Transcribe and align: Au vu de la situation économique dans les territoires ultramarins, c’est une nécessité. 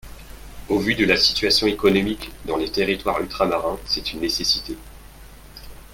Au 0.67 0.79
vu 0.79 0.95
de 0.95 1.05
la 1.05 1.15
situation 1.15 1.67
économique 1.67 2.31
dans 2.45 2.57
les 2.57 2.71
territoires 2.71 3.21
ultramarins, 3.21 3.77
c’est 3.85 4.13
une 4.13 4.21
nécessité. 4.21 4.75